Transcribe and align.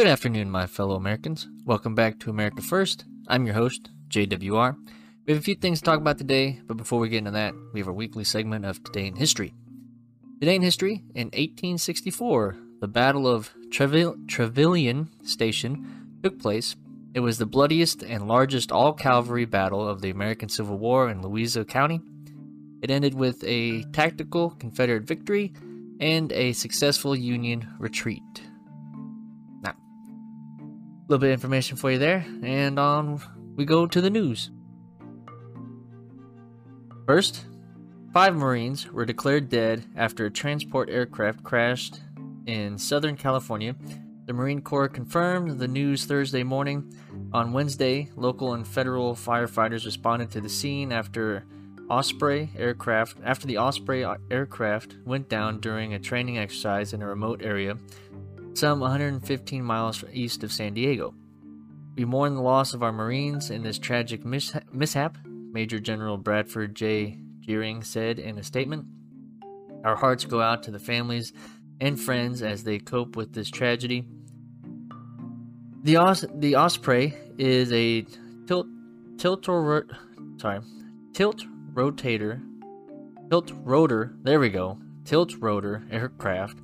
Good 0.00 0.06
afternoon, 0.06 0.50
my 0.50 0.66
fellow 0.66 0.96
Americans. 0.96 1.46
Welcome 1.66 1.94
back 1.94 2.18
to 2.20 2.30
America 2.30 2.62
First. 2.62 3.04
I'm 3.28 3.44
your 3.44 3.54
host, 3.54 3.90
JWR. 4.08 4.74
We 5.26 5.34
have 5.34 5.42
a 5.42 5.44
few 5.44 5.54
things 5.54 5.80
to 5.80 5.84
talk 5.84 6.00
about 6.00 6.16
today, 6.16 6.58
but 6.66 6.78
before 6.78 7.00
we 7.00 7.10
get 7.10 7.18
into 7.18 7.32
that, 7.32 7.52
we 7.74 7.80
have 7.80 7.86
our 7.86 7.92
weekly 7.92 8.24
segment 8.24 8.64
of 8.64 8.82
Today 8.82 9.08
in 9.08 9.16
History. 9.16 9.52
Today 10.40 10.54
in 10.54 10.62
history, 10.62 11.04
in 11.14 11.26
1864, 11.26 12.56
the 12.80 12.88
Battle 12.88 13.26
of 13.26 13.52
Trevilian 13.70 15.10
Station 15.22 16.16
took 16.22 16.38
place. 16.38 16.76
It 17.12 17.20
was 17.20 17.36
the 17.36 17.44
bloodiest 17.44 18.02
and 18.02 18.26
largest 18.26 18.72
all 18.72 18.94
cavalry 18.94 19.44
battle 19.44 19.86
of 19.86 20.00
the 20.00 20.08
American 20.08 20.48
Civil 20.48 20.78
War 20.78 21.10
in 21.10 21.20
Louisa 21.20 21.62
County. 21.66 22.00
It 22.80 22.90
ended 22.90 23.12
with 23.12 23.44
a 23.44 23.82
tactical 23.92 24.52
Confederate 24.52 25.02
victory 25.02 25.52
and 26.00 26.32
a 26.32 26.54
successful 26.54 27.14
Union 27.14 27.68
retreat. 27.78 28.49
Little 31.10 31.22
bit 31.22 31.30
of 31.30 31.40
information 31.40 31.76
for 31.76 31.90
you 31.90 31.98
there, 31.98 32.24
and 32.44 32.78
on 32.78 33.20
we 33.56 33.64
go 33.64 33.84
to 33.84 34.00
the 34.00 34.10
news. 34.10 34.52
First, 37.04 37.46
five 38.12 38.36
Marines 38.36 38.88
were 38.92 39.04
declared 39.04 39.48
dead 39.48 39.84
after 39.96 40.26
a 40.26 40.30
transport 40.30 40.88
aircraft 40.88 41.42
crashed 41.42 41.98
in 42.46 42.78
Southern 42.78 43.16
California. 43.16 43.74
The 44.26 44.32
Marine 44.32 44.62
Corps 44.62 44.88
confirmed 44.88 45.58
the 45.58 45.66
news 45.66 46.04
Thursday 46.04 46.44
morning. 46.44 46.94
On 47.32 47.52
Wednesday, 47.52 48.08
local 48.14 48.54
and 48.54 48.64
federal 48.64 49.16
firefighters 49.16 49.86
responded 49.86 50.30
to 50.30 50.40
the 50.40 50.48
scene 50.48 50.92
after 50.92 51.44
Osprey 51.90 52.50
aircraft 52.56 53.16
after 53.24 53.48
the 53.48 53.58
Osprey 53.58 54.06
aircraft 54.30 54.94
went 55.04 55.28
down 55.28 55.58
during 55.58 55.92
a 55.92 55.98
training 55.98 56.38
exercise 56.38 56.92
in 56.92 57.02
a 57.02 57.06
remote 57.08 57.42
area 57.42 57.76
some 58.54 58.80
115 58.80 59.64
miles 59.64 60.04
east 60.12 60.42
of 60.42 60.52
San 60.52 60.74
Diego. 60.74 61.14
We 61.96 62.04
mourn 62.04 62.34
the 62.34 62.42
loss 62.42 62.74
of 62.74 62.82
our 62.82 62.92
Marines 62.92 63.50
in 63.50 63.62
this 63.62 63.78
tragic 63.78 64.24
mishap, 64.24 65.18
Major 65.24 65.78
General 65.80 66.16
Bradford 66.16 66.74
J. 66.74 67.18
Gering 67.40 67.84
said 67.84 68.18
in 68.18 68.38
a 68.38 68.42
statement. 68.42 68.86
Our 69.84 69.96
hearts 69.96 70.24
go 70.24 70.40
out 70.40 70.62
to 70.64 70.70
the 70.70 70.78
families 70.78 71.32
and 71.80 71.98
friends 71.98 72.42
as 72.42 72.64
they 72.64 72.78
cope 72.78 73.16
with 73.16 73.32
this 73.32 73.50
tragedy. 73.50 74.04
The, 75.82 75.96
Os- 75.96 76.26
the 76.34 76.56
Osprey 76.56 77.14
is 77.38 77.72
a 77.72 78.02
tilt 78.46 78.66
tilt 79.16 79.48
or 79.48 79.86
sorry 80.36 80.60
tilt 81.12 81.44
rotator, 81.72 82.42
tilt 83.30 83.52
rotor, 83.64 84.14
there 84.22 84.40
we 84.40 84.50
go, 84.50 84.78
tilt 85.04 85.34
rotor 85.38 85.86
aircraft 85.90 86.58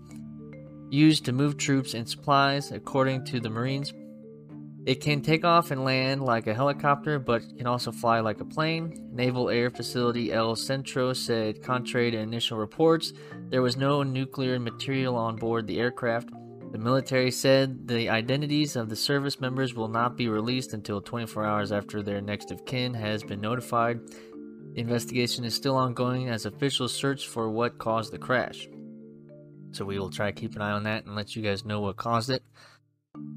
used 0.91 1.25
to 1.25 1.33
move 1.33 1.56
troops 1.56 1.95
and 1.95 2.09
supplies, 2.09 2.73
according 2.73 3.25
to 3.27 3.41
the 3.41 3.51
Marines. 3.51 3.92
It 4.87 5.01
can 5.01 5.20
take 5.20 5.45
off 5.45 5.73
and 5.73 5.84
land 5.84 6.23
like 6.23 6.47
a 6.47 6.55
helicopter, 6.55 7.19
but 7.19 7.42
can 7.56 7.67
also 7.67 7.91
fly 7.91 8.20
like 8.20 8.41
a 8.41 8.45
plane. 8.45 9.11
Naval 9.12 9.51
Air 9.51 9.69
Facility 9.69 10.33
El 10.33 10.55
Centro 10.55 11.12
said, 11.12 11.61
contrary 11.61 12.12
to 12.12 12.19
initial 12.19 12.57
reports, 12.57 13.12
there 13.48 13.62
was 13.62 13.77
no 13.77 14.05
nuclear 14.05 14.61
material 14.61 15.17
on 15.17 15.34
board 15.34 15.67
the 15.67 15.81
aircraft. 15.81 16.31
The 16.70 16.79
military 16.79 17.33
said 17.33 17.89
the 17.89 18.09
identities 18.09 18.77
of 18.77 18.89
the 18.89 18.95
service 18.95 19.41
members 19.41 19.74
will 19.74 19.89
not 19.89 20.17
be 20.17 20.29
released 20.29 20.73
until 20.73 21.01
24 21.01 21.45
hours 21.45 21.73
after 21.73 22.01
their 22.01 22.20
next 22.20 22.53
of 22.53 22.64
kin 22.64 22.95
has 22.95 23.24
been 23.24 23.41
notified. 23.41 23.98
The 24.74 24.83
investigation 24.83 25.45
is 25.45 25.55
still 25.55 25.74
ongoing 25.74 26.29
as 26.29 26.47
officials 26.47 26.95
search 26.95 27.27
for 27.27 27.51
what 27.51 27.79
caused 27.79 28.13
the 28.13 28.18
crash. 28.18 28.68
So 29.77 29.85
we 29.85 29.98
will 29.98 30.09
try 30.09 30.31
to 30.31 30.41
keep 30.41 30.57
an 30.57 30.63
eye 30.63 30.70
on 30.70 30.85
that 30.85 31.05
and 31.05 31.14
let 31.14 31.37
you 31.37 31.42
guys 31.42 31.67
know 31.67 31.83
what 31.83 31.97
caused 31.97 32.31
it. 32.31 32.42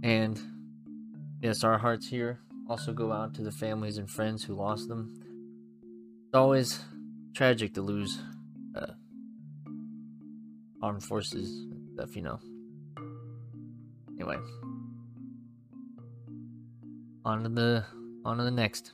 And 0.03 0.39
yes, 1.41 1.65
our 1.65 1.77
hearts 1.77 2.07
here 2.07 2.39
also 2.69 2.93
go 2.93 3.11
out 3.11 3.33
to 3.33 3.41
the 3.43 3.51
families 3.51 3.97
and 3.97 4.09
friends 4.09 4.45
who 4.45 4.53
lost 4.53 4.87
them. 4.87 5.13
It's 6.27 6.35
always 6.35 6.79
tragic 7.35 7.73
to 7.73 7.81
lose 7.81 8.21
uh, 8.73 8.93
armed 10.81 11.03
forces 11.03 11.67
stuff, 11.93 12.15
you 12.15 12.21
know. 12.21 12.39
Anyway, 14.17 14.37
on 17.25 17.43
to 17.43 17.49
the 17.49 17.85
on 18.23 18.37
to 18.37 18.43
the 18.45 18.51
next. 18.51 18.93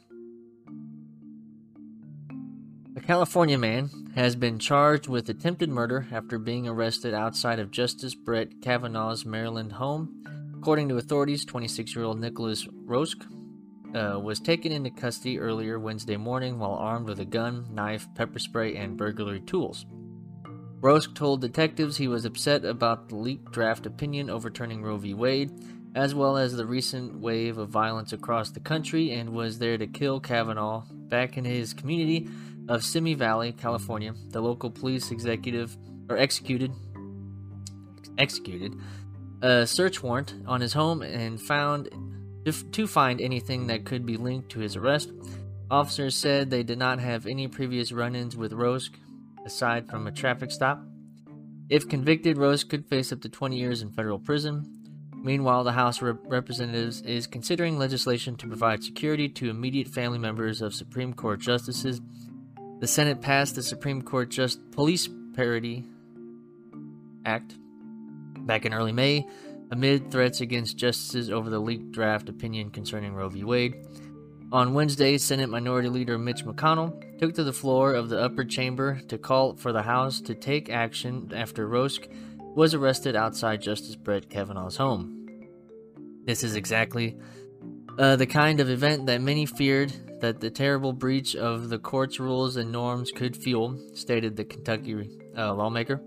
California 3.06 3.56
man 3.56 3.92
has 4.16 4.36
been 4.36 4.58
charged 4.58 5.08
with 5.08 5.30
attempted 5.30 5.70
murder 5.70 6.08
after 6.12 6.40
being 6.40 6.68
arrested 6.68 7.14
outside 7.14 7.60
of 7.60 7.70
Justice 7.70 8.16
Brett 8.16 8.62
Kavanaugh's 8.64 9.24
Maryland 9.24 9.74
home. 9.74 10.24
According 10.58 10.90
to 10.90 10.98
authorities, 10.98 11.46
26 11.46 11.96
year 11.96 12.04
old 12.04 12.20
Nicholas 12.20 12.68
Roske 12.84 13.24
uh, 13.94 14.20
was 14.20 14.40
taken 14.40 14.72
into 14.72 14.90
custody 14.90 15.38
earlier 15.38 15.78
Wednesday 15.78 16.18
morning 16.18 16.58
while 16.58 16.74
armed 16.74 17.08
with 17.08 17.20
a 17.20 17.26
gun, 17.26 17.68
knife, 17.70 18.08
pepper 18.16 18.40
spray, 18.40 18.76
and 18.76 18.98
burglary 18.98 19.42
tools. 19.42 19.86
Roske 20.82 21.14
told 21.14 21.42
detectives 21.42 21.98
he 21.98 22.08
was 22.08 22.26
upset 22.26 22.66
about 22.66 23.10
the 23.10 23.18
leaked 23.18 23.52
draft 23.52 23.86
opinion 23.86 24.32
overturning 24.32 24.82
Roe 24.82 24.98
v. 24.98 25.14
Wade, 25.14 25.52
as 25.94 26.16
well 26.16 26.38
as 26.38 26.56
the 26.56 26.66
recent 26.66 27.20
wave 27.20 27.60
of 27.60 27.70
violence 27.70 28.14
across 28.14 28.50
the 28.50 28.60
country, 28.60 29.12
and 29.12 29.30
was 29.30 29.60
there 29.60 29.78
to 29.78 29.86
kill 29.86 30.20
Kavanaugh 30.20 30.84
back 31.08 31.38
in 31.38 31.46
his 31.46 31.72
community 31.72 32.28
of 32.68 32.84
Simi 32.84 33.14
Valley, 33.14 33.52
California, 33.52 34.14
the 34.30 34.42
local 34.42 34.70
police 34.70 35.12
executive 35.12 35.78
or 36.10 36.18
executed 36.18 36.72
executed 38.18 38.74
a 39.42 39.68
search 39.68 40.02
warrant 40.02 40.34
on 40.48 40.62
his 40.62 40.74
home 40.74 41.02
and 41.02 41.42
found 41.42 41.90
to 42.72 42.88
find 42.88 43.20
anything 43.20 43.68
that 43.68 43.86
could 43.86 44.06
be 44.06 44.18
linked 44.18 44.50
to 44.50 44.60
his 44.60 44.76
arrest. 44.76 45.12
Officers 45.70 46.16
said 46.16 46.50
they 46.50 46.64
did 46.64 46.78
not 46.78 47.00
have 47.00 47.26
any 47.26 47.48
previous 47.48 47.92
run-ins 47.92 48.38
with 48.38 48.54
Rose 48.54 48.90
aside 49.46 49.90
from 49.90 50.08
a 50.08 50.12
traffic 50.12 50.52
stop. 50.52 50.82
If 51.70 51.90
convicted, 51.90 52.38
Rose 52.38 52.64
could 52.64 52.88
face 52.88 53.12
up 53.12 53.22
to 53.22 53.30
20 53.30 53.58
years 53.58 53.82
in 53.82 53.92
federal 53.92 54.20
prison. 54.20 54.72
Meanwhile, 55.16 55.64
the 55.64 55.72
House 55.72 56.02
of 56.02 56.20
Representatives 56.28 57.02
is 57.02 57.26
considering 57.26 57.80
legislation 57.80 58.36
to 58.38 58.48
provide 58.48 58.84
security 58.84 59.28
to 59.30 59.50
immediate 59.50 59.88
family 59.88 60.20
members 60.20 60.62
of 60.62 60.76
Supreme 60.76 61.14
Court 61.14 61.40
justices 61.40 62.00
the 62.80 62.88
Senate 62.88 63.22
passed 63.22 63.56
the 63.56 63.64
Supreme 63.64 64.02
Court 64.02 64.30
Just 64.30 64.60
Police 64.72 65.10
Parity 65.34 65.86
Act 67.26 67.56
back 68.40 68.66
in 68.66 68.74
early 68.74 68.92
May 68.92 69.28
amid 69.72 70.12
threats 70.12 70.42
against 70.42 70.78
justices 70.78 71.32
over 71.32 71.50
the 71.50 71.60
leaked 71.60 71.92
draft 71.92 72.30
opinion 72.30 72.70
concerning 72.70 73.14
Roe 73.14 73.30
v. 73.30 73.44
Wade. 73.44 73.76
On 74.52 74.74
Wednesday, 74.74 75.18
Senate 75.18 75.50
Minority 75.50 75.90
Leader 75.90 76.18
Mitch 76.18 76.46
McConnell 76.46 77.18
took 77.20 77.34
to 77.34 77.44
the 77.44 77.52
floor 77.52 77.94
of 77.94 78.10
the 78.10 78.20
upper 78.22 78.44
chamber 78.44 79.02
to 79.08 79.18
call 79.18 79.56
for 79.56 79.74
the 79.74 79.82
House 79.82 80.22
to 80.22 80.36
take 80.36 80.70
action 80.70 81.32
after 81.36 81.68
Roske 81.68 82.08
was 82.56 82.74
arrested 82.74 83.16
outside 83.16 83.62
Justice 83.62 83.96
Brett 83.96 84.30
Kavanaugh's 84.30 84.78
home. 84.78 85.28
This 86.26 86.44
is 86.44 86.56
exactly 86.56 87.18
uh, 87.98 88.16
the 88.16 88.28
kind 88.28 88.60
of 88.60 88.70
event 88.70 89.08
that 89.08 89.22
many 89.22 89.46
feared 89.46 89.92
that 90.22 90.40
the 90.40 90.50
terrible 90.50 90.94
breach 90.94 91.36
of 91.36 91.70
the 91.70 91.80
court's 91.80 92.20
rules 92.20 92.56
and 92.56 92.72
norms 92.72 93.12
could 93.12 93.36
fuel, 93.36 93.80
stated 93.94 94.36
the 94.36 94.46
Kentucky 94.46 95.10
uh, 95.38 95.54
lawmaker. 95.54 96.02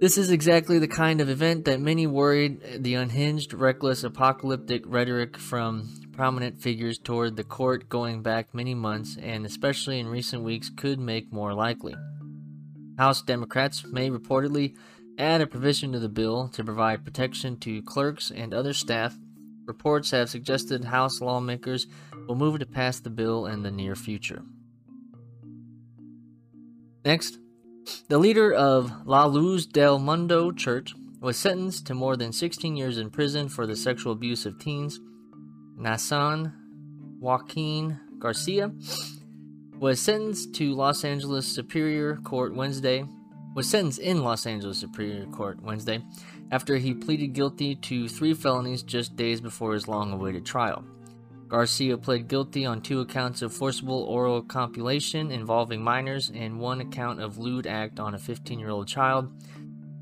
This 0.00 0.18
is 0.18 0.30
exactly 0.30 0.78
the 0.78 0.88
kind 0.88 1.20
of 1.20 1.30
event 1.30 1.64
that 1.64 1.80
many 1.80 2.06
worried 2.06 2.82
the 2.82 2.94
unhinged, 2.94 3.54
reckless, 3.54 4.04
apocalyptic 4.04 4.82
rhetoric 4.86 5.38
from 5.38 5.88
prominent 6.12 6.60
figures 6.60 6.98
toward 6.98 7.36
the 7.36 7.44
court 7.44 7.88
going 7.88 8.22
back 8.22 8.54
many 8.54 8.74
months 8.74 9.16
and 9.20 9.46
especially 9.46 9.98
in 9.98 10.06
recent 10.08 10.42
weeks 10.42 10.68
could 10.68 10.98
make 10.98 11.32
more 11.32 11.54
likely. 11.54 11.94
House 12.98 13.22
Democrats 13.22 13.84
may 13.84 14.10
reportedly 14.10 14.74
add 15.18 15.40
a 15.40 15.46
provision 15.46 15.92
to 15.92 15.98
the 15.98 16.08
bill 16.08 16.48
to 16.48 16.64
provide 16.64 17.04
protection 17.04 17.56
to 17.60 17.82
clerks 17.82 18.30
and 18.30 18.52
other 18.52 18.72
staff 18.72 19.16
Reports 19.66 20.10
have 20.10 20.28
suggested 20.28 20.84
House 20.84 21.20
lawmakers 21.20 21.86
will 22.26 22.34
move 22.34 22.58
to 22.58 22.66
pass 22.66 23.00
the 23.00 23.10
bill 23.10 23.46
in 23.46 23.62
the 23.62 23.70
near 23.70 23.94
future. 23.94 24.42
Next, 27.04 27.38
the 28.08 28.18
leader 28.18 28.52
of 28.52 29.06
La 29.06 29.26
Luz 29.26 29.66
del 29.66 29.98
Mundo 29.98 30.50
Church 30.50 30.94
was 31.20 31.36
sentenced 31.36 31.86
to 31.86 31.94
more 31.94 32.16
than 32.16 32.32
16 32.32 32.76
years 32.76 32.98
in 32.98 33.10
prison 33.10 33.48
for 33.48 33.66
the 33.66 33.76
sexual 33.76 34.12
abuse 34.12 34.46
of 34.46 34.58
teens. 34.58 35.00
Naasón 35.78 36.52
Joaquin 37.20 37.98
Garcia 38.18 38.72
was 39.78 40.00
sentenced 40.00 40.54
to 40.54 40.74
Los 40.74 41.04
Angeles 41.04 41.46
Superior 41.46 42.16
Court 42.16 42.54
Wednesday. 42.54 43.04
Was 43.54 43.68
sentenced 43.68 44.00
in 44.00 44.22
Los 44.22 44.46
Angeles 44.46 44.78
Superior 44.78 45.26
Court 45.26 45.62
Wednesday 45.62 46.02
after 46.50 46.76
he 46.76 46.92
pleaded 46.92 47.34
guilty 47.34 47.74
to 47.76 48.08
three 48.08 48.34
felonies 48.34 48.82
just 48.82 49.16
days 49.16 49.40
before 49.40 49.74
his 49.74 49.86
long 49.86 50.12
awaited 50.12 50.44
trial. 50.44 50.84
Garcia 51.54 51.96
pled 51.96 52.26
guilty 52.26 52.66
on 52.66 52.80
two 52.80 52.98
accounts 52.98 53.40
of 53.40 53.52
forcible 53.52 54.02
oral 54.08 54.42
copulation 54.42 55.30
involving 55.30 55.80
minors 55.80 56.32
and 56.34 56.58
one 56.58 56.80
account 56.80 57.20
of 57.20 57.38
lewd 57.38 57.64
act 57.64 58.00
on 58.00 58.12
a 58.12 58.18
15 58.18 58.58
year 58.58 58.70
old 58.70 58.88
child. 58.88 59.30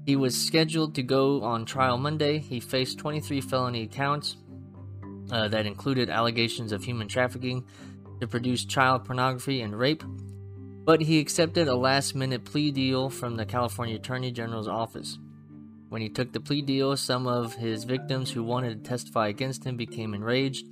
He 0.07 0.17
was 0.17 0.35
scheduled 0.35 0.95
to 0.95 1.03
go 1.03 1.43
on 1.43 1.67
trial 1.67 1.99
Monday. 1.99 2.39
He 2.39 2.59
faced 2.59 2.97
23 2.97 3.43
felony 3.43 3.87
counts 3.87 4.39
uh, 5.31 5.49
that 5.49 5.67
included 5.67 6.09
allegations 6.09 6.73
of 6.73 6.85
human 6.85 7.07
trafficking 7.07 7.67
to 8.23 8.27
produce 8.27 8.65
child 8.65 9.05
pornography 9.05 9.61
and 9.61 9.79
rape, 9.79 10.03
but 10.87 11.03
he 11.03 11.21
accepted 11.21 11.69
a 11.69 11.77
last 11.77 12.15
minute 12.15 12.47
plea 12.47 12.71
deal 12.71 13.11
from 13.11 13.37
the 13.37 13.45
California 13.45 13.97
Attorney 13.97 14.33
General's 14.33 14.69
office. 14.69 15.19
When 15.91 16.01
he 16.01 16.09
took 16.09 16.33
the 16.33 16.41
plea 16.41 16.63
deal, 16.63 16.97
some 16.97 17.27
of 17.27 17.57
his 17.57 17.85
victims 17.85 18.31
who 18.31 18.43
wanted 18.43 18.83
to 18.83 18.89
testify 18.89 19.29
against 19.29 19.65
him 19.65 19.77
became 19.77 20.15
enraged. 20.15 20.65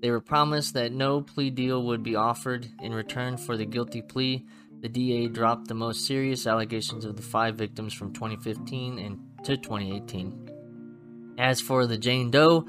They 0.00 0.10
were 0.10 0.20
promised 0.20 0.74
that 0.74 0.92
no 0.92 1.20
plea 1.20 1.50
deal 1.50 1.82
would 1.84 2.02
be 2.02 2.16
offered 2.16 2.68
in 2.82 2.92
return 2.92 3.36
for 3.36 3.56
the 3.56 3.64
guilty 3.64 4.02
plea 4.02 4.44
the 4.82 4.88
DA 4.88 5.28
dropped 5.28 5.68
the 5.68 5.74
most 5.74 6.06
serious 6.06 6.46
allegations 6.46 7.04
of 7.04 7.16
the 7.16 7.22
five 7.22 7.56
victims 7.56 7.94
from 7.94 8.12
2015 8.12 8.98
and 8.98 9.18
to 9.44 9.56
2018. 9.56 11.34
As 11.38 11.60
for 11.60 11.86
the 11.86 11.98
Jane 11.98 12.30
Doe, 12.30 12.66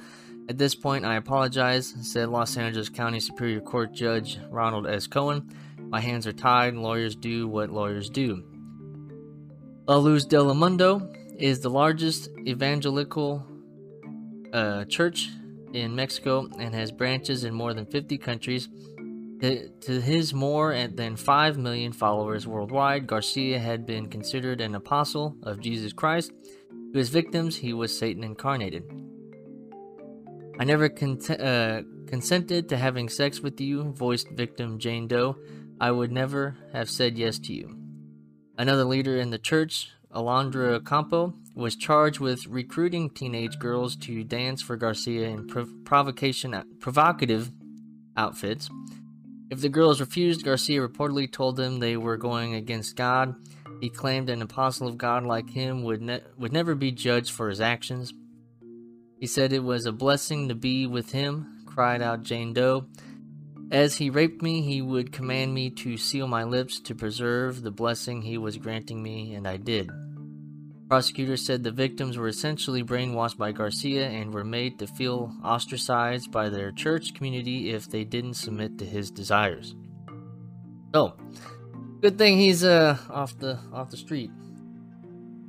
at 0.50 0.58
this 0.58 0.74
point 0.74 1.06
I 1.06 1.18
apologize, 1.18 1.94
said 2.02 2.30
Los 2.30 2.58
Angeles 2.58 2.90
County 2.90 3.20
Superior 3.20 3.62
Court 3.62 3.94
Judge 3.94 4.40
Ronald 4.50 4.88
S. 4.88 5.08
Coen. 5.08 5.54
My 5.90 6.00
hands 6.00 6.26
are 6.28 6.34
tied, 6.34 6.76
lawyers 6.76 7.16
do 7.16 7.48
what 7.48 7.70
lawyers 7.70 8.10
do. 8.10 8.44
La 9.88 9.98
Luz 9.98 10.26
del 10.26 10.54
Mundo 10.54 11.14
is 11.38 11.60
the 11.60 11.70
largest 11.70 12.30
evangelical 12.46 13.46
uh, 14.54 14.86
church 14.86 15.30
in 15.82 15.96
Mexico 15.96 16.50
and 16.60 16.74
has 16.74 16.92
branches 16.92 17.44
in 17.44 17.54
more 17.54 17.74
than 17.74 17.86
50 17.86 18.18
countries. 18.18 18.70
To 19.42 20.02
his 20.02 20.34
more 20.34 20.76
than 20.88 21.16
5 21.16 21.58
million 21.58 21.92
followers 21.92 22.48
worldwide, 22.48 23.06
Garcia 23.06 23.60
had 23.60 23.86
been 23.86 24.10
considered 24.10 24.62
an 24.62 24.74
apostle 24.74 25.36
of 25.44 25.60
Jesus 25.60 25.94
Christ. 25.94 26.32
To 26.94 26.98
his 26.98 27.10
victims, 27.10 27.58
he 27.58 27.74
was 27.74 27.98
Satan 27.98 28.24
incarnated. 28.24 28.84
I 30.60 30.64
never 30.64 30.90
cont- 30.90 31.30
uh, 31.30 31.84
consented 32.08 32.68
to 32.70 32.78
having 32.78 33.10
sex 33.10 33.42
with 33.42 33.62
you, 33.62 33.92
voiced 33.92 34.30
victim 34.32 34.80
Jane 34.80 35.08
Doe. 35.08 35.38
I 35.80 35.92
would 35.92 36.12
never 36.12 36.58
have 36.74 36.90
said 36.90 37.18
yes 37.18 37.38
to 37.40 37.54
you. 37.54 37.78
Another 38.58 38.86
leader 38.86 39.18
in 39.18 39.30
the 39.30 39.38
church, 39.38 39.92
Alondra 40.12 40.78
Ocampo, 40.78 41.36
was 41.58 41.76
charged 41.76 42.20
with 42.20 42.46
recruiting 42.46 43.10
teenage 43.10 43.58
girls 43.58 43.96
to 43.96 44.24
dance 44.24 44.62
for 44.62 44.78
Garcia 44.78 45.28
in 45.28 45.48
prov- 45.48 45.74
provocation, 45.84 46.54
uh, 46.54 46.64
provocative 46.80 47.52
outfits. 48.16 48.70
If 49.50 49.62
the 49.62 49.70
girls 49.70 50.00
refused, 50.00 50.44
Garcia 50.44 50.88
reportedly 50.88 51.32
told 51.32 51.56
them 51.56 51.80
they 51.80 51.98
were 51.98 52.18
going 52.18 52.54
against 52.54 52.96
God. 52.96 53.36
He 53.82 53.90
claimed 53.90 54.30
an 54.30 54.44
apostle 54.44 54.88
of 54.88 55.00
God 55.00 55.24
like 55.24 55.50
him 55.50 55.84
would, 55.84 56.02
ne- 56.02 56.22
would 56.38 56.54
never 56.54 56.76
be 56.76 56.92
judged 56.92 57.32
for 57.32 57.50
his 57.50 57.60
actions. 57.60 58.14
He 59.20 59.26
said 59.26 59.52
it 59.52 59.64
was 59.64 59.88
a 59.88 59.92
blessing 59.92 60.50
to 60.50 60.56
be 60.56 60.86
with 60.86 61.12
him, 61.12 61.64
cried 61.66 62.04
out 62.04 62.22
Jane 62.22 62.54
Doe. 62.54 62.86
As 63.72 63.96
he 63.98 64.12
raped 64.12 64.44
me, 64.44 64.62
he 64.62 64.82
would 64.82 65.12
command 65.12 65.56
me 65.56 65.72
to 65.72 65.98
seal 65.98 66.28
my 66.28 66.44
lips 66.44 66.80
to 66.82 66.94
preserve 66.94 67.64
the 67.64 67.72
blessing 67.72 68.22
he 68.22 68.38
was 68.38 68.58
granting 68.58 69.02
me, 69.02 69.34
and 69.34 69.48
I 69.48 69.58
did. 69.58 69.90
Prosecutors 70.90 71.46
said 71.46 71.64
the 71.64 71.72
victims 71.72 72.18
were 72.18 72.30
essentially 72.30 72.82
brainwashed 72.82 73.38
by 73.38 73.52
Garcia 73.52 74.08
and 74.08 74.34
were 74.34 74.46
made 74.46 74.80
to 74.80 74.88
feel 74.88 75.36
ostracized 75.44 76.32
by 76.32 76.48
their 76.48 76.72
church 76.72 77.14
community 77.14 77.72
if 77.72 77.90
they 77.90 78.06
didn't 78.06 78.36
submit 78.36 78.78
to 78.78 78.86
his 78.86 79.12
desires. 79.12 79.76
So, 80.96 81.18
good 82.02 82.18
thing 82.18 82.38
he's 82.38 82.64
uh 82.64 82.98
off 83.10 83.38
the 83.38 83.60
off 83.74 83.90
the 83.90 83.98
street. 83.98 84.32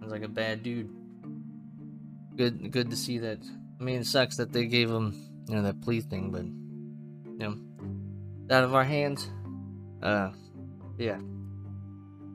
Sounds 0.01 0.11
like 0.11 0.25
a 0.25 0.29
bad 0.29 0.65
dude. 0.65 0.91
Good 2.37 2.73
good 2.73 2.91
to 2.91 2.97
see 2.97 3.19
that. 3.19 3.39
I 3.81 3.85
mean, 3.85 4.01
it 4.01 4.07
sucks 4.07 4.37
that 4.39 4.53
they 4.53 4.67
gave 4.67 4.91
him 4.91 5.45
you 5.49 5.55
know 5.55 5.63
that 5.63 5.81
plea 5.83 6.01
thing, 6.01 6.33
but 6.33 6.45
you 6.45 7.39
know, 7.39 8.55
out 8.55 8.65
of 8.65 8.75
our 8.75 8.85
hands. 8.85 9.31
Uh, 10.03 10.31
yeah. 10.97 11.19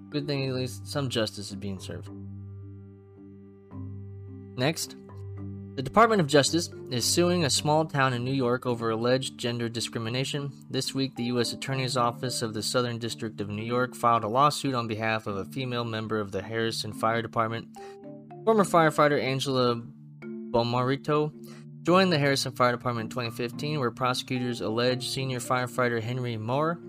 Good 0.09 0.25
thing 0.25 0.47
at 0.47 0.55
least 0.55 0.87
some 0.87 1.09
justice 1.09 1.49
is 1.49 1.55
being 1.55 1.79
served. 1.79 2.09
Next, 4.55 4.95
the 5.75 5.81
Department 5.81 6.21
of 6.21 6.27
Justice 6.27 6.69
is 6.91 7.03
suing 7.03 7.45
a 7.45 7.49
small 7.49 7.85
town 7.85 8.13
in 8.13 8.23
New 8.23 8.33
York 8.33 8.67
over 8.67 8.91
alleged 8.91 9.39
gender 9.39 9.67
discrimination. 9.67 10.51
This 10.69 10.93
week, 10.93 11.15
the 11.15 11.23
U.S. 11.25 11.51
Attorney's 11.51 11.97
Office 11.97 12.43
of 12.43 12.53
the 12.53 12.61
Southern 12.61 12.99
District 12.99 13.41
of 13.41 13.49
New 13.49 13.63
York 13.63 13.95
filed 13.95 14.23
a 14.23 14.27
lawsuit 14.27 14.75
on 14.75 14.87
behalf 14.87 15.25
of 15.25 15.37
a 15.37 15.45
female 15.45 15.83
member 15.83 16.19
of 16.19 16.31
the 16.31 16.43
Harrison 16.43 16.93
Fire 16.93 17.23
Department. 17.23 17.67
Former 18.45 18.63
firefighter 18.63 19.19
Angela 19.19 19.81
Bomarito 20.21 21.33
joined 21.81 22.13
the 22.13 22.19
Harrison 22.19 22.51
Fire 22.51 22.71
Department 22.71 23.07
in 23.07 23.09
2015, 23.09 23.79
where 23.79 23.89
prosecutors 23.89 24.61
allege 24.61 25.09
senior 25.09 25.39
firefighter 25.39 25.99
Henry 25.99 26.37
Moore 26.37 26.79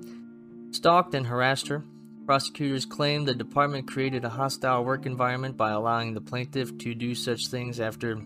stalked 0.72 1.14
and 1.14 1.26
harassed 1.26 1.69
her. 1.69 1.82
Prosecutors 2.26 2.87
claim 2.87 3.25
the 3.25 3.35
department 3.35 3.87
created 3.87 4.25
a 4.25 4.31
hostile 4.31 4.85
work 4.85 5.05
environment 5.05 5.56
by 5.56 5.73
allowing 5.73 6.15
the 6.15 6.21
plaintiff 6.21 6.76
to 6.79 6.94
do 6.94 7.15
such 7.15 7.49
things 7.49 7.81
after 7.81 8.21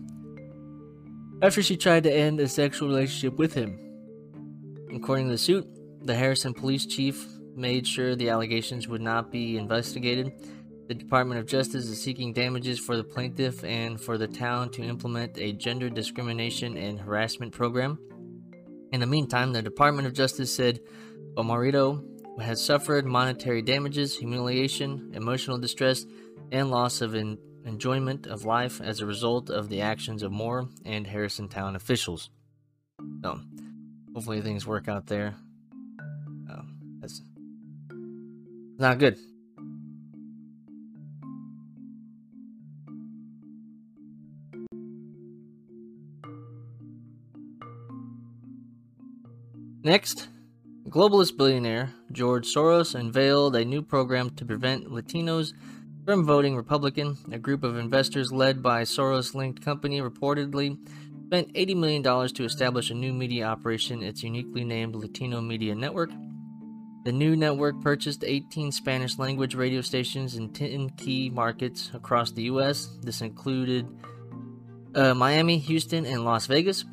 after 1.41 1.61
she 1.61 1.77
tried 1.77 2.03
to 2.03 2.13
end 2.13 2.39
a 2.39 2.47
sexual 2.47 2.89
relationship 2.89 3.37
with 3.37 3.53
him. 3.53 3.79
According 4.93 5.25
to 5.27 5.31
the 5.31 5.37
suit, 5.37 5.67
the 6.05 6.15
Harrison 6.15 6.53
police 6.53 6.85
chief 6.85 7.25
made 7.55 7.85
sure 7.85 8.15
the 8.15 8.29
allegations 8.29 8.87
would 8.87 9.01
not 9.01 9.31
be 9.31 9.57
investigated. 9.57 10.31
The 10.87 10.95
Department 10.95 11.39
of 11.39 11.45
Justice 11.45 11.85
is 11.85 12.01
seeking 12.01 12.33
damages 12.33 12.79
for 12.79 12.97
the 12.97 13.03
plaintiff 13.03 13.63
and 13.63 13.99
for 13.99 14.17
the 14.17 14.27
town 14.27 14.69
to 14.71 14.81
implement 14.81 15.37
a 15.37 15.53
gender 15.53 15.89
discrimination 15.89 16.77
and 16.77 16.99
harassment 16.99 17.51
program. 17.51 17.99
In 18.91 18.99
the 18.99 19.05
meantime, 19.05 19.53
the 19.53 19.61
Department 19.61 20.07
of 20.07 20.13
Justice 20.13 20.53
said 20.53 20.79
oh, 21.37 21.43
Omarito 21.43 22.03
has 22.39 22.63
suffered 22.63 23.05
monetary 23.05 23.61
damages, 23.61 24.17
humiliation, 24.17 25.11
emotional 25.13 25.57
distress, 25.57 26.05
and 26.51 26.71
loss 26.71 27.01
of 27.01 27.15
en- 27.15 27.37
enjoyment 27.65 28.27
of 28.27 28.45
life 28.45 28.81
as 28.81 28.99
a 28.99 29.05
result 29.05 29.49
of 29.49 29.69
the 29.69 29.81
actions 29.81 30.23
of 30.23 30.31
Moore 30.31 30.67
and 30.85 31.05
Harrison 31.05 31.47
Town 31.47 31.75
officials. 31.75 32.29
So, 33.23 33.39
hopefully 34.13 34.41
things 34.41 34.65
work 34.65 34.87
out 34.87 35.07
there. 35.07 35.35
Uh, 36.49 36.61
that's 37.01 37.21
not 38.77 38.97
good. 38.97 39.17
Next, 49.81 50.27
Globalist 50.89 51.37
billionaire 51.37 51.93
George 52.11 52.47
Soros 52.47 52.95
unveiled 52.95 53.55
a 53.55 53.63
new 53.63 53.83
program 53.83 54.31
to 54.31 54.43
prevent 54.43 54.89
Latinos 54.89 55.53
from 56.03 56.25
voting 56.25 56.55
Republican. 56.55 57.15
A 57.31 57.37
group 57.37 57.63
of 57.63 57.77
investors 57.77 58.31
led 58.31 58.63
by 58.63 58.81
Soros 58.81 59.35
linked 59.35 59.63
company 59.63 60.01
reportedly 60.01 60.79
spent 61.27 61.53
$80 61.53 61.75
million 61.75 62.03
to 62.33 62.43
establish 62.43 62.89
a 62.89 62.95
new 62.95 63.13
media 63.13 63.45
operation, 63.45 64.01
its 64.01 64.23
uniquely 64.23 64.63
named 64.63 64.95
Latino 64.95 65.41
Media 65.41 65.75
Network. 65.75 66.09
The 67.05 67.11
new 67.11 67.35
network 67.35 67.79
purchased 67.81 68.23
18 68.25 68.71
Spanish 68.71 69.19
language 69.19 69.53
radio 69.53 69.81
stations 69.81 70.37
in 70.37 70.49
10 70.53 70.89
key 70.97 71.29
markets 71.29 71.91
across 71.93 72.31
the 72.31 72.43
U.S. 72.43 72.97
This 73.03 73.21
included 73.21 73.87
uh, 74.95 75.13
Miami, 75.13 75.59
Houston, 75.59 76.07
and 76.07 76.25
Las 76.25 76.47
Vegas 76.47 76.83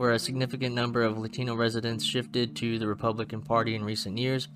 where 0.00 0.12
a 0.12 0.18
significant 0.18 0.74
number 0.74 1.02
of 1.02 1.18
Latino 1.18 1.54
residents 1.54 2.06
shifted 2.06 2.56
to 2.56 2.78
the 2.78 2.86
Republican 2.86 3.42
Party 3.42 3.74
in 3.74 3.84
recent 3.84 4.16
years. 4.16 4.48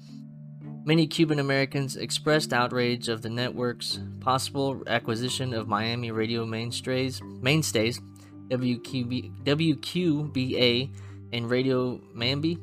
Many 0.86 1.06
Cuban 1.06 1.38
Americans 1.38 1.96
expressed 1.96 2.54
outrage 2.54 3.10
of 3.10 3.20
the 3.20 3.28
network's 3.28 3.98
possible 4.20 4.82
acquisition 4.86 5.52
of 5.52 5.68
Miami 5.68 6.10
radio 6.10 6.46
mainstays, 6.46 7.20
mainstays 7.42 8.00
WQB, 8.48 9.44
WQBA 9.44 10.88
and 11.34 11.50
Radio 11.50 11.98
Mambi. 12.16 12.58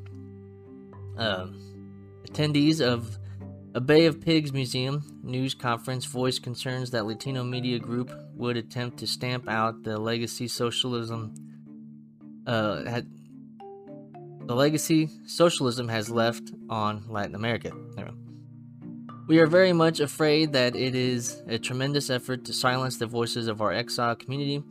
Uh, 1.19 1.49
attendees 2.27 2.81
of 2.81 3.19
a 3.75 3.79
Bay 3.79 4.07
of 4.07 4.19
Pigs 4.19 4.51
Museum 4.51 5.19
news 5.21 5.53
conference 5.53 6.05
voiced 6.05 6.41
concerns 6.41 6.89
that 6.89 7.05
Latino 7.05 7.43
Media 7.43 7.77
Group 7.77 8.11
would 8.33 8.57
attempt 8.57 8.97
to 8.97 9.05
stamp 9.05 9.47
out 9.47 9.83
the 9.83 9.99
legacy 9.99 10.47
socialism 10.47 11.50
uh, 12.47 12.83
had 12.89 13.07
the 14.45 14.55
legacy 14.55 15.09
socialism 15.25 15.87
has 15.87 16.09
left 16.09 16.51
on 16.69 17.03
Latin 17.07 17.35
America. 17.35 17.71
We 19.27 19.39
are 19.39 19.47
very 19.47 19.71
much 19.71 20.01
afraid 20.01 20.51
that 20.53 20.75
it 20.75 20.93
is 20.93 21.41
a 21.47 21.57
tremendous 21.57 22.09
effort 22.09 22.43
to 22.45 22.53
silence 22.53 22.97
the 22.97 23.05
voices 23.05 23.47
of 23.47 23.61
our 23.61 23.71
exile 23.71 24.15
community, 24.15 24.61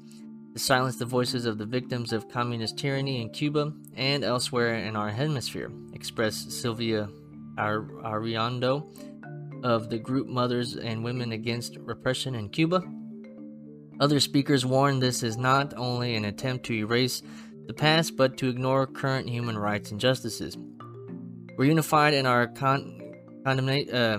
to 0.53 0.59
silence 0.59 0.97
the 0.97 1.07
voices 1.07 1.47
of 1.47 1.57
the 1.57 1.65
victims 1.65 2.13
of 2.13 2.29
communist 2.29 2.77
tyranny 2.77 3.23
in 3.23 3.31
Cuba 3.31 3.73
and 3.97 4.23
elsewhere 4.23 4.75
in 4.75 4.97
our 4.97 5.09
hemisphere, 5.09 5.71
expressed 5.95 6.53
Sylvia 6.53 7.09
Iriondo 7.57 8.87
of 9.65 9.89
the 9.89 9.99
group 9.99 10.27
Mothers 10.27 10.77
and 10.77 11.05
Women 11.05 11.33
Against 11.33 11.77
Repression 11.79 12.35
in 12.35 12.49
Cuba. 12.51 12.83
Other 13.99 14.21
speakers 14.21 14.67
warned 14.67 15.03
this 15.03 15.23
is 15.23 15.37
not 15.37 15.75
only 15.77 16.17
an 16.17 16.25
attempt 16.25 16.67
to 16.67 16.75
erase 16.75 17.23
the 17.71 17.75
past, 17.75 18.17
but 18.17 18.37
to 18.37 18.49
ignore 18.49 18.85
current 18.85 19.29
human 19.29 19.57
rights 19.57 19.93
injustices. 19.93 20.59
We're 21.57 21.67
unified 21.67 22.15
in 22.15 22.27
our 22.27 22.49
con- 22.49 23.01
condemna- 23.47 23.95
uh, 23.95 24.19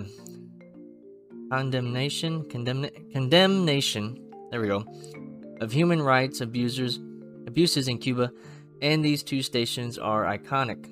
condemnation, 1.50 2.44
condemna- 2.46 3.12
condemnation, 3.12 4.32
there 4.52 4.62
we 4.62 4.70
go, 4.70 4.86
of 5.60 5.74
human 5.74 6.02
rights 6.02 6.40
abusers, 6.40 6.98
abuses 7.46 7.90
in 7.90 7.98
Cuba, 7.98 8.32
and 8.82 9.04
these 9.04 9.22
two 9.22 9.42
stations 9.42 9.98
are 9.98 10.24
iconic, 10.24 10.90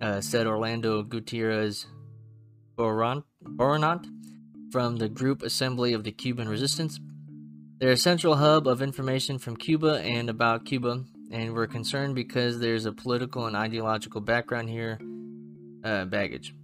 uh, 0.00 0.20
said 0.20 0.46
Orlando 0.46 1.02
Gutierrez 1.02 1.86
Boronat 2.78 4.06
from 4.70 4.98
the 4.98 5.08
Group 5.08 5.42
Assembly 5.42 5.92
of 5.92 6.04
the 6.04 6.12
Cuban 6.12 6.48
Resistance. 6.48 7.00
They're 7.78 7.90
a 7.90 7.96
central 7.96 8.36
hub 8.36 8.68
of 8.68 8.80
information 8.80 9.38
from 9.40 9.56
Cuba 9.56 10.00
and 10.02 10.30
about 10.30 10.64
Cuba, 10.64 11.04
and 11.30 11.54
we're 11.54 11.66
concerned 11.66 12.14
because 12.14 12.58
there's 12.58 12.86
a 12.86 12.92
political 12.92 13.46
and 13.46 13.56
ideological 13.56 14.20
background 14.20 14.68
here, 14.68 14.98
uh, 15.84 16.04
baggage. 16.04 16.54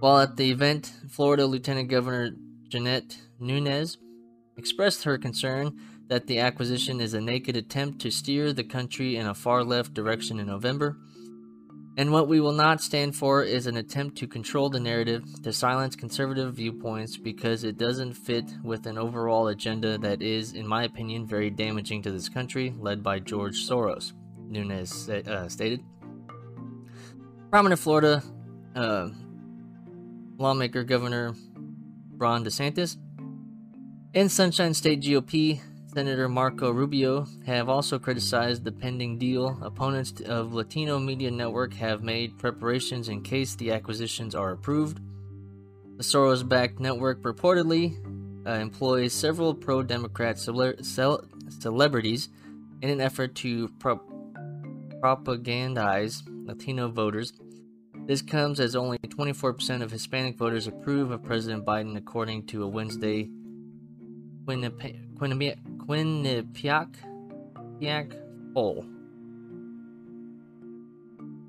While 0.00 0.18
at 0.18 0.36
the 0.36 0.50
event, 0.50 0.92
Florida 1.08 1.46
Lieutenant 1.46 1.88
Governor 1.88 2.32
Jeanette 2.68 3.18
Nunez 3.38 3.98
expressed 4.56 5.04
her 5.04 5.16
concern 5.16 5.78
that 6.08 6.26
the 6.26 6.38
acquisition 6.38 7.00
is 7.00 7.14
a 7.14 7.20
naked 7.20 7.56
attempt 7.56 8.00
to 8.00 8.10
steer 8.10 8.52
the 8.52 8.64
country 8.64 9.16
in 9.16 9.26
a 9.26 9.34
far 9.34 9.64
left 9.64 9.94
direction 9.94 10.38
in 10.38 10.46
November. 10.46 10.96
And 11.96 12.10
what 12.10 12.26
we 12.26 12.40
will 12.40 12.52
not 12.52 12.80
stand 12.80 13.14
for 13.14 13.44
is 13.44 13.68
an 13.68 13.76
attempt 13.76 14.16
to 14.18 14.26
control 14.26 14.68
the 14.68 14.80
narrative, 14.80 15.24
to 15.42 15.52
silence 15.52 15.94
conservative 15.94 16.54
viewpoints 16.54 17.16
because 17.16 17.62
it 17.62 17.78
doesn't 17.78 18.14
fit 18.14 18.50
with 18.64 18.86
an 18.86 18.98
overall 18.98 19.48
agenda 19.48 19.96
that 19.98 20.20
is, 20.20 20.54
in 20.54 20.66
my 20.66 20.84
opinion, 20.84 21.24
very 21.24 21.50
damaging 21.50 22.02
to 22.02 22.10
this 22.10 22.28
country, 22.28 22.74
led 22.80 23.02
by 23.02 23.20
George 23.20 23.68
Soros, 23.68 24.12
Nunez 24.48 25.08
uh, 25.08 25.48
stated. 25.48 25.84
Prominent 27.50 27.80
Florida 27.80 28.22
uh, 28.74 29.10
lawmaker 30.36 30.82
Governor 30.82 31.34
Ron 32.16 32.44
DeSantis 32.44 32.96
and 34.14 34.30
Sunshine 34.30 34.74
State 34.74 35.00
GOP 35.00 35.60
Senator 35.94 36.28
Marco 36.28 36.72
Rubio 36.72 37.24
have 37.46 37.68
also 37.68 38.00
criticized 38.00 38.64
the 38.64 38.72
pending 38.72 39.16
deal. 39.16 39.56
Opponents 39.62 40.20
of 40.26 40.52
Latino 40.52 40.98
Media 40.98 41.30
Network 41.30 41.72
have 41.74 42.02
made 42.02 42.36
preparations 42.36 43.08
in 43.08 43.22
case 43.22 43.54
the 43.54 43.70
acquisitions 43.70 44.34
are 44.34 44.50
approved. 44.50 44.98
The 45.96 46.02
Soros 46.02 46.46
backed 46.46 46.80
network 46.80 47.22
reportedly 47.22 47.94
uh, 48.44 48.54
employs 48.54 49.12
several 49.12 49.54
pro 49.54 49.84
Democrat 49.84 50.36
cele- 50.36 50.74
celebrities 51.48 52.28
in 52.82 52.90
an 52.90 53.00
effort 53.00 53.36
to 53.36 53.68
pro- 53.78 54.00
propagandize 55.00 56.24
Latino 56.44 56.88
voters. 56.88 57.32
This 58.06 58.20
comes 58.20 58.58
as 58.58 58.74
only 58.74 58.98
24% 58.98 59.80
of 59.80 59.92
Hispanic 59.92 60.36
voters 60.36 60.66
approve 60.66 61.12
of 61.12 61.22
President 61.22 61.64
Biden, 61.64 61.96
according 61.96 62.46
to 62.46 62.64
a 62.64 62.66
Wednesday 62.66 63.30
Quinnipiac, 65.86 66.96
Quinnipiac 67.54 68.14
poll. 68.54 68.84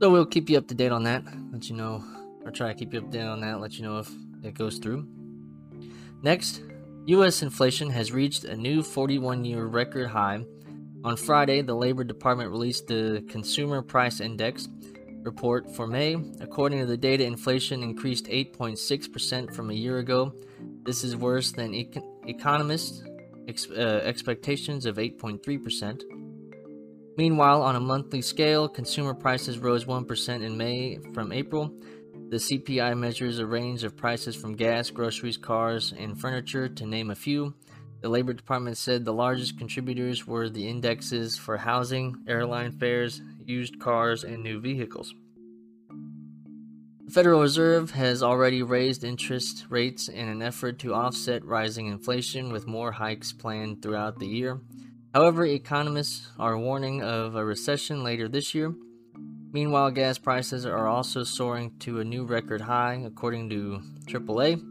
So 0.02 0.12
we'll 0.12 0.26
keep 0.26 0.50
you 0.50 0.58
up 0.58 0.68
to 0.68 0.76
date 0.76 0.92
on 0.92 1.04
that. 1.04 1.24
Let 1.52 1.70
you 1.70 1.76
know, 1.76 2.04
or 2.44 2.52
try 2.52 2.68
to 2.68 2.78
keep 2.78 2.94
you 2.94 3.00
up 3.00 3.12
to 3.12 3.18
date 3.18 3.24
on 3.26 3.42
that. 3.42 3.62
Let 3.62 3.78
you 3.78 3.84
know 3.84 4.00
if 4.00 4.12
it 4.44 4.54
goes 4.54 4.78
through. 4.78 5.08
Next, 6.22 6.62
U.S. 7.06 7.42
inflation 7.44 7.90
has 7.92 8.12
reached 8.12 8.44
a 8.44 8.56
new 8.56 8.82
41-year 8.82 9.66
record 9.66 10.08
high. 10.08 10.44
On 11.04 11.16
Friday, 11.16 11.62
the 11.62 11.76
Labor 11.76 12.04
Department 12.04 12.50
released 12.50 12.88
the 12.88 13.24
Consumer 13.30 13.82
Price 13.82 14.20
Index 14.20 14.68
report 15.22 15.74
for 15.76 15.88
May. 15.88 16.18
According 16.40 16.80
to 16.80 16.86
the 16.86 16.98
data, 16.98 17.24
inflation 17.24 17.84
increased 17.84 18.26
8.6% 18.26 19.54
from 19.54 19.70
a 19.70 19.74
year 19.74 20.00
ago. 20.00 20.34
This 20.84 21.04
is 21.04 21.16
worse 21.16 21.52
than 21.52 21.72
econ- 21.74 22.04
economists' 22.28 23.04
ex- 23.48 23.70
uh, 23.70 24.02
expectations 24.04 24.86
of 24.86 24.98
8.3%. 24.98 26.04
Meanwhile, 27.18 27.62
on 27.62 27.76
a 27.76 27.80
monthly 27.80 28.22
scale, 28.22 28.68
consumer 28.68 29.14
prices 29.14 29.58
rose 29.58 29.86
1% 29.86 30.44
in 30.44 30.58
May 30.58 31.00
from 31.14 31.32
April. 31.32 31.74
The 32.30 32.38
CPI 32.38 32.98
measures 32.98 33.40
a 33.40 33.46
range 33.46 33.84
of 33.84 33.96
prices 33.96 34.36
from 34.36 34.56
gas, 34.56 34.90
groceries, 34.90 35.38
cars, 35.38 35.94
and 35.98 36.20
furniture, 36.20 36.68
to 36.68 36.86
name 36.86 37.12
a 37.12 37.16
few. 37.16 37.54
The 38.02 38.10
Labor 38.10 38.34
Department 38.34 38.78
said 38.78 39.06
the 39.06 39.14
largest 39.14 39.58
contributors 39.58 40.28
were 40.28 40.50
the 40.50 40.68
indexes 40.68 41.38
for 41.38 41.58
housing, 41.58 42.16
airline 42.28 42.72
fares, 42.74 43.22
used 43.46 43.80
cars, 43.80 44.24
and 44.24 44.44
new 44.44 44.60
vehicles. 44.60 45.14
The 47.06 47.12
Federal 47.12 47.42
Reserve 47.42 47.92
has 47.92 48.24
already 48.24 48.64
raised 48.64 49.04
interest 49.04 49.68
rates 49.70 50.08
in 50.08 50.28
an 50.28 50.42
effort 50.42 50.80
to 50.80 50.96
offset 50.96 51.46
rising 51.46 51.86
inflation, 51.86 52.52
with 52.52 52.66
more 52.66 52.94
hikes 52.94 53.32
planned 53.32 53.84
throughout 53.84 54.18
the 54.18 54.26
year. 54.26 54.60
However, 55.14 55.46
economists 55.46 56.32
are 56.40 56.58
warning 56.58 57.04
of 57.04 57.36
a 57.36 57.46
recession 57.46 58.04
later 58.04 58.28
this 58.28 58.56
year. 58.56 58.74
Meanwhile, 59.52 59.92
gas 59.92 60.18
prices 60.18 60.66
are 60.66 60.88
also 60.88 61.24
soaring 61.24 61.78
to 61.82 62.00
a 62.00 62.04
new 62.04 62.26
record 62.26 62.62
high, 62.62 62.96
according 63.06 63.52
to 63.52 63.82
AAA. 64.08 64.62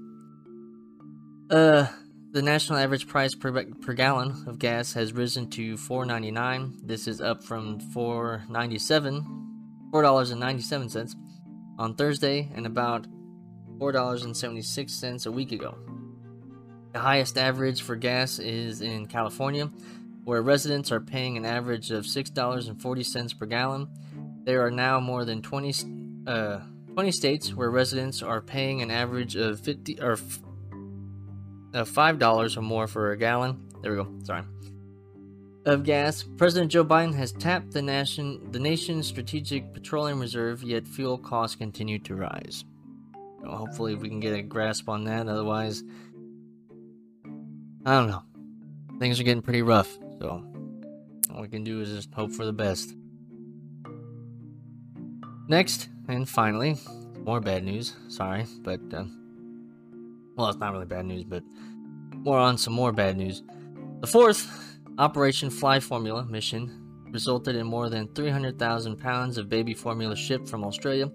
Uh, 1.51 1.87
the 2.33 2.43
national 2.43 2.81
average 2.81 3.07
price 3.07 3.37
per, 3.37 3.65
per 3.81 3.93
gallon 3.93 4.45
of 4.49 4.59
gas 4.59 4.93
has 4.95 5.13
risen 5.13 5.49
to 5.51 5.77
$4.99. 5.77 6.81
This 6.83 7.07
is 7.07 7.21
up 7.21 7.45
from 7.45 7.79
$4.97, 7.95 9.25
$4.97 9.93 11.15
on 11.79 11.95
Thursday 11.95 12.51
and 12.55 12.67
about 12.67 13.07
$4.76 13.79 15.27
a 15.27 15.31
week 15.31 15.53
ago. 15.53 15.77
The 16.93 17.01
highest 17.01 17.37
average 17.37 17.83
for 17.83 17.97
gas 17.97 18.39
is 18.39 18.81
in 18.81 19.07
California, 19.07 19.71
where 20.25 20.43
residents 20.43 20.93
are 20.93 21.01
paying 21.01 21.37
an 21.37 21.45
average 21.45 21.91
of 21.91 22.05
$6.40 22.05 23.39
per 23.39 23.47
gallon. 23.47 23.89
There 24.45 24.65
are 24.65 24.71
now 24.71 25.01
more 25.01 25.25
than 25.25 25.43
20, 25.43 25.75
uh, 26.27 26.61
20 26.93 27.11
states 27.11 27.55
where 27.55 27.71
residents 27.71 28.23
are 28.23 28.41
paying 28.41 28.83
an 28.83 28.91
average 28.91 29.37
of 29.37 29.61
50 29.61 30.01
or 30.01 30.13
uh, 30.13 31.85
$5 31.85 32.57
or 32.57 32.63
more 32.63 32.87
for 32.87 33.11
a 33.11 33.17
gallon. 33.17 33.69
There 33.83 33.91
we 33.91 33.97
go. 33.97 34.09
Sorry 34.23 34.43
of 35.67 35.85
gas, 35.85 36.23
President 36.23 36.71
Joe 36.71 36.85
Biden 36.85 37.15
has 37.15 37.33
tapped 37.33 37.73
the 37.73 37.83
nation 37.83 38.51
the 38.51 38.59
nation's 38.59 39.07
strategic 39.07 39.73
petroleum 39.73 40.21
reserve, 40.21 40.63
yet 40.63 40.87
fuel 40.87 41.19
costs 41.19 41.57
continue 41.57 41.99
to 42.01 42.15
rise. 42.15 42.65
Well, 43.43 43.57
hopefully, 43.57 43.95
we 43.95 44.09
can 44.09 44.21
get 44.21 44.35
a 44.35 44.43
grasp 44.43 44.89
on 44.89 45.05
that. 45.05 45.29
Otherwise, 45.29 45.83
I 47.87 47.93
don't 47.93 48.09
know. 48.09 48.23
Things 48.99 49.19
are 49.21 49.25
getting 49.25 49.43
pretty 49.43 49.63
rough, 49.63 49.99
so 50.19 50.45
all 51.35 51.43
we 51.43 51.49
can 51.49 51.65
do 51.65 51.81
is 51.81 51.91
just 51.91 52.13
hope 52.15 52.33
for 52.33 52.45
the 52.45 52.53
best. 52.53 52.95
Next, 55.49 55.89
and 56.09 56.29
finally, 56.29 56.79
more 57.25 57.41
bad 57.41 57.65
news. 57.65 57.95
Sorry, 58.09 58.47
but 58.63 58.81
uh, 58.93 59.05
well, 60.37 60.49
it's 60.49 60.59
not 60.59 60.73
really 60.73 60.87
bad 60.87 61.07
news, 61.07 61.25
but 61.25 61.43
more 62.13 62.39
on 62.39 62.57
some 62.57 62.73
more 62.73 62.93
bad 62.93 63.17
news. 63.17 63.43
The 64.01 64.07
fourth 64.07 64.64
Operation 64.97 65.51
Fly 65.51 65.81
Formula 65.81 66.25
mission 66.25 66.81
resulted 67.11 67.57
in 67.57 67.67
more 67.67 67.89
than 67.89 68.07
300,000 68.15 68.97
pounds 68.97 69.39
of 69.39 69.49
baby 69.49 69.75
formula 69.75 70.15
shipped 70.15 70.49
from 70.49 70.63
Australia. 70.63 71.11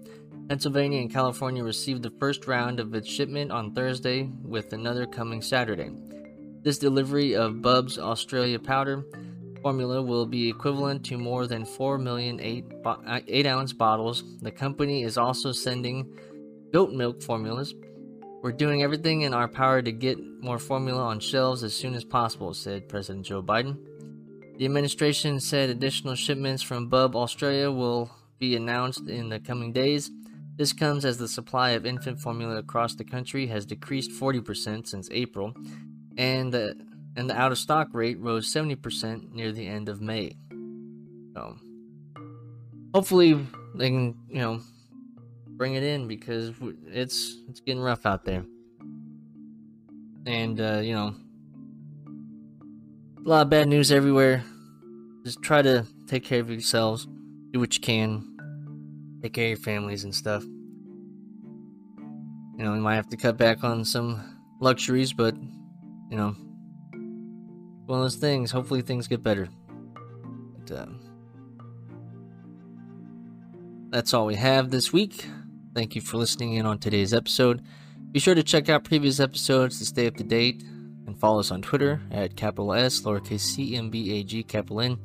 Pennsylvania 0.50 1.00
and 1.00 1.10
California 1.10 1.64
received 1.64 2.02
the 2.02 2.12
first 2.18 2.46
round 2.46 2.78
of 2.78 2.94
its 2.94 3.08
shipment 3.08 3.50
on 3.50 3.72
Thursday, 3.72 4.30
with 4.42 4.74
another 4.74 5.06
coming 5.06 5.40
Saturday. 5.40 5.90
This 6.62 6.76
delivery 6.76 7.34
of 7.34 7.62
Bubs 7.62 7.98
Australia 7.98 8.58
powder 8.58 9.02
formula 9.62 10.02
will 10.02 10.26
be 10.26 10.50
equivalent 10.50 11.02
to 11.06 11.16
more 11.16 11.46
than 11.46 11.64
4 11.64 11.96
million 11.96 12.38
8, 12.38 12.64
uh, 12.84 13.20
8 13.26 13.46
ounce 13.46 13.72
bottles. 13.72 14.24
The 14.42 14.50
company 14.50 15.04
is 15.04 15.16
also 15.16 15.52
sending 15.52 16.18
goat 16.70 16.92
milk 16.92 17.22
formulas 17.22 17.74
we're 18.42 18.52
doing 18.52 18.82
everything 18.82 19.22
in 19.22 19.34
our 19.34 19.48
power 19.48 19.82
to 19.82 19.92
get 19.92 20.18
more 20.42 20.58
formula 20.58 21.02
on 21.02 21.20
shelves 21.20 21.62
as 21.62 21.74
soon 21.74 21.94
as 21.94 22.04
possible, 22.04 22.54
said 22.54 22.88
President 22.88 23.26
Joe 23.26 23.42
Biden. 23.42 23.76
The 24.56 24.64
administration 24.64 25.40
said 25.40 25.70
additional 25.70 26.14
shipments 26.14 26.62
from 26.62 26.88
Bub 26.88 27.16
Australia 27.16 27.70
will 27.70 28.10
be 28.38 28.56
announced 28.56 29.08
in 29.08 29.28
the 29.28 29.40
coming 29.40 29.72
days. 29.72 30.10
This 30.56 30.72
comes 30.72 31.04
as 31.04 31.18
the 31.18 31.28
supply 31.28 31.70
of 31.70 31.86
infant 31.86 32.20
formula 32.20 32.56
across 32.56 32.94
the 32.94 33.04
country 33.04 33.46
has 33.46 33.64
decreased 33.64 34.10
40% 34.10 34.86
since 34.86 35.08
April, 35.10 35.54
and 36.16 36.52
the 36.52 36.76
and 37.16 37.28
the 37.28 37.38
out 37.38 37.52
of 37.52 37.58
stock 37.58 37.88
rate 37.92 38.18
rose 38.20 38.52
70% 38.52 39.32
near 39.32 39.50
the 39.52 39.66
end 39.66 39.88
of 39.88 40.00
May. 40.00 40.36
So, 41.34 41.56
hopefully, 42.94 43.46
they 43.74 43.88
can, 43.88 44.16
you 44.28 44.38
know, 44.38 44.60
bring 45.60 45.74
it 45.74 45.82
in 45.82 46.08
because 46.08 46.54
it's 46.86 47.36
it's 47.46 47.60
getting 47.60 47.82
rough 47.82 48.06
out 48.06 48.24
there. 48.24 48.46
And 50.24 50.58
uh, 50.58 50.80
you 50.82 50.94
know, 50.94 51.14
a 53.22 53.28
lot 53.28 53.42
of 53.42 53.50
bad 53.50 53.68
news 53.68 53.92
everywhere. 53.92 54.42
Just 55.22 55.42
try 55.42 55.60
to 55.60 55.86
take 56.06 56.24
care 56.24 56.40
of 56.40 56.50
yourselves. 56.50 57.06
Do 57.50 57.60
what 57.60 57.74
you 57.74 57.80
can. 57.82 59.18
Take 59.22 59.34
care 59.34 59.44
of 59.44 59.50
your 59.50 59.58
families 59.58 60.04
and 60.04 60.14
stuff. 60.14 60.42
You 62.56 62.64
know, 62.64 62.72
we 62.72 62.78
might 62.78 62.94
have 62.94 63.10
to 63.10 63.18
cut 63.18 63.36
back 63.36 63.62
on 63.62 63.84
some 63.84 64.38
luxuries, 64.60 65.12
but, 65.12 65.34
you 66.10 66.16
know, 66.16 66.34
one 67.84 67.98
of 67.98 68.04
those 68.06 68.16
things. 68.16 68.50
Hopefully 68.50 68.80
things 68.80 69.08
get 69.08 69.22
better. 69.22 69.50
But, 70.58 70.74
uh, 70.74 70.86
that's 73.90 74.14
all 74.14 74.24
we 74.24 74.36
have 74.36 74.70
this 74.70 74.90
week. 74.90 75.26
Thank 75.72 75.94
you 75.94 76.00
for 76.00 76.16
listening 76.16 76.54
in 76.54 76.66
on 76.66 76.78
today's 76.78 77.14
episode. 77.14 77.62
Be 78.10 78.18
sure 78.18 78.34
to 78.34 78.42
check 78.42 78.68
out 78.68 78.82
previous 78.82 79.20
episodes 79.20 79.78
to 79.78 79.86
stay 79.86 80.08
up 80.08 80.16
to 80.16 80.24
date 80.24 80.62
and 81.06 81.18
follow 81.18 81.38
us 81.38 81.52
on 81.52 81.62
Twitter 81.62 82.00
at 82.10 82.36
capital 82.36 82.72
S, 82.72 83.02
lowercase 83.02 83.40
c, 83.40 83.76
m, 83.76 83.88
b, 83.88 84.18
a, 84.18 84.24
g, 84.24 84.42
capital 84.42 84.80
N. 84.80 84.98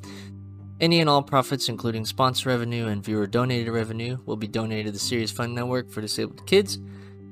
Any 0.81 0.99
and 1.01 1.09
all 1.09 1.21
profits, 1.21 1.69
including 1.69 2.03
sponsor 2.03 2.49
revenue 2.49 2.87
and 2.87 3.03
viewer 3.03 3.27
donated 3.27 3.71
revenue, 3.71 4.17
will 4.25 4.37
be 4.37 4.47
donated 4.47 4.87
to 4.87 4.91
the 4.91 4.99
Serious 4.99 5.31
Fund 5.31 5.53
Network 5.53 5.91
for 5.91 6.01
Disabled 6.01 6.45
Kids. 6.47 6.79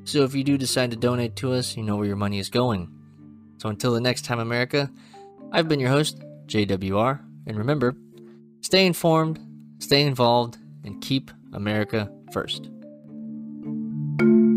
So 0.03 0.23
if 0.23 0.35
you 0.35 0.43
do 0.43 0.57
decide 0.57 0.91
to 0.91 0.97
donate 0.97 1.35
to 1.37 1.53
us, 1.53 1.75
you 1.75 1.81
know 1.81 1.95
where 1.95 2.05
your 2.05 2.15
money 2.15 2.37
is 2.37 2.49
going. 2.49 2.87
So 3.57 3.69
until 3.69 3.93
the 3.93 4.01
next 4.01 4.25
time, 4.25 4.39
America, 4.39 4.91
I've 5.51 5.67
been 5.67 5.79
your 5.79 5.89
host, 5.89 6.21
JWR, 6.45 7.19
and 7.47 7.57
remember, 7.57 7.95
stay 8.61 8.85
informed, 8.85 9.39
stay 9.79 10.03
involved, 10.03 10.57
and 10.83 11.01
keep 11.01 11.31
America 11.51 12.11
first 12.31 12.69
thank 14.19 14.29
you 14.29 14.52